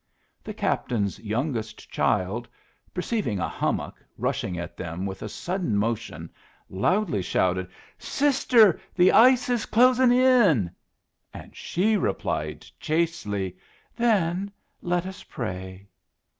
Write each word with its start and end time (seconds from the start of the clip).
The 0.43 0.55
Captain's 0.55 1.19
youngest 1.19 1.87
child, 1.91 2.47
perceiving 2.91 3.37
a 3.37 3.47
hummock 3.47 4.03
rushing 4.17 4.57
at 4.57 4.75
them 4.75 5.05
with 5.05 5.21
a 5.21 5.29
sudden 5.29 5.75
motion, 5.77 6.31
loudly 6.71 7.21
shouted, 7.21 7.69
"Sister, 7.99 8.79
the 8.95 9.11
ice 9.11 9.47
is 9.47 9.67
closing 9.67 10.11
in!" 10.11 10.71
and 11.35 11.55
she 11.55 11.97
replied, 11.97 12.65
chastely, 12.79 13.55
"Then 13.95 14.49
let 14.81 15.05
us 15.05 15.21
pray." 15.21 15.87